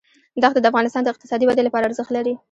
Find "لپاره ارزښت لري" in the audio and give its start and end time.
1.65-2.33